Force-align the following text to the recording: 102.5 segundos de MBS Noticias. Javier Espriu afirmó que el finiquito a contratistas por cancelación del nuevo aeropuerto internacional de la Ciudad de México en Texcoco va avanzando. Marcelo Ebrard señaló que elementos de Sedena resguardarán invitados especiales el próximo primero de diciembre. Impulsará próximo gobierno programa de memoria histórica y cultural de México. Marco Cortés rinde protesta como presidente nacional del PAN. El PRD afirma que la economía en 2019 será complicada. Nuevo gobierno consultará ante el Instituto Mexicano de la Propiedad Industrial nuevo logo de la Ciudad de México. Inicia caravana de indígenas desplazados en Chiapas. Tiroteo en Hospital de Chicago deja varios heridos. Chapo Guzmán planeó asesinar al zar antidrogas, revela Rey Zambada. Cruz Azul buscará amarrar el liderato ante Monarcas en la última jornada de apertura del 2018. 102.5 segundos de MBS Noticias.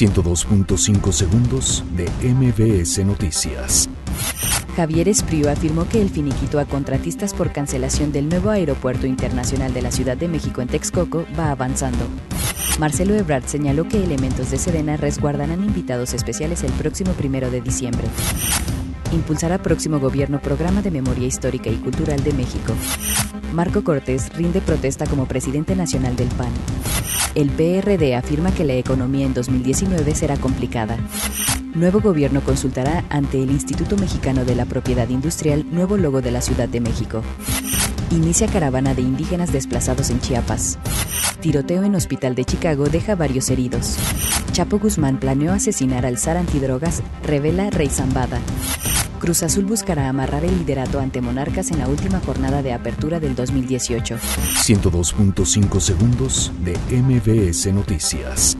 102.5 0.00 1.12
segundos 1.12 1.84
de 1.94 2.08
MBS 2.26 3.04
Noticias. 3.04 3.86
Javier 4.74 5.10
Espriu 5.10 5.50
afirmó 5.50 5.86
que 5.86 6.00
el 6.00 6.08
finiquito 6.08 6.58
a 6.58 6.64
contratistas 6.64 7.34
por 7.34 7.52
cancelación 7.52 8.10
del 8.10 8.30
nuevo 8.30 8.48
aeropuerto 8.48 9.06
internacional 9.06 9.74
de 9.74 9.82
la 9.82 9.90
Ciudad 9.90 10.16
de 10.16 10.26
México 10.26 10.62
en 10.62 10.68
Texcoco 10.68 11.26
va 11.38 11.50
avanzando. 11.50 12.06
Marcelo 12.78 13.14
Ebrard 13.14 13.44
señaló 13.44 13.88
que 13.88 14.02
elementos 14.02 14.50
de 14.50 14.56
Sedena 14.56 14.96
resguardarán 14.96 15.62
invitados 15.62 16.14
especiales 16.14 16.62
el 16.62 16.72
próximo 16.72 17.12
primero 17.12 17.50
de 17.50 17.60
diciembre. 17.60 18.08
Impulsará 19.12 19.58
próximo 19.58 20.00
gobierno 20.00 20.40
programa 20.40 20.80
de 20.80 20.92
memoria 20.92 21.26
histórica 21.26 21.68
y 21.68 21.76
cultural 21.76 22.24
de 22.24 22.32
México. 22.32 22.72
Marco 23.52 23.84
Cortés 23.84 24.32
rinde 24.34 24.62
protesta 24.62 25.04
como 25.04 25.26
presidente 25.26 25.76
nacional 25.76 26.16
del 26.16 26.28
PAN. 26.28 26.52
El 27.34 27.50
PRD 27.50 28.14
afirma 28.14 28.52
que 28.52 28.64
la 28.64 28.74
economía 28.74 29.26
en 29.26 29.34
2019 29.34 30.14
será 30.14 30.36
complicada. 30.36 30.96
Nuevo 31.74 32.00
gobierno 32.00 32.40
consultará 32.40 33.04
ante 33.08 33.42
el 33.42 33.50
Instituto 33.50 33.96
Mexicano 33.96 34.44
de 34.44 34.56
la 34.56 34.64
Propiedad 34.64 35.08
Industrial 35.08 35.64
nuevo 35.70 35.96
logo 35.96 36.20
de 36.20 36.32
la 36.32 36.40
Ciudad 36.40 36.68
de 36.68 36.80
México. 36.80 37.22
Inicia 38.10 38.48
caravana 38.48 38.92
de 38.92 39.02
indígenas 39.02 39.52
desplazados 39.52 40.10
en 40.10 40.20
Chiapas. 40.20 40.78
Tiroteo 41.40 41.84
en 41.84 41.94
Hospital 41.94 42.34
de 42.34 42.44
Chicago 42.44 42.88
deja 42.88 43.14
varios 43.14 43.50
heridos. 43.50 43.96
Chapo 44.52 44.80
Guzmán 44.80 45.20
planeó 45.20 45.52
asesinar 45.52 46.04
al 46.04 46.18
zar 46.18 46.36
antidrogas, 46.36 47.02
revela 47.22 47.70
Rey 47.70 47.88
Zambada. 47.88 48.40
Cruz 49.20 49.44
Azul 49.44 49.64
buscará 49.64 50.08
amarrar 50.08 50.44
el 50.44 50.58
liderato 50.58 50.98
ante 50.98 51.20
Monarcas 51.20 51.70
en 51.70 51.78
la 51.78 51.88
última 51.88 52.20
jornada 52.20 52.62
de 52.62 52.72
apertura 52.72 53.20
del 53.20 53.36
2018. 53.36 54.16
102.5 54.16 55.80
segundos 55.80 56.52
de 56.64 56.76
MBS 57.00 57.72
Noticias. 57.72 58.56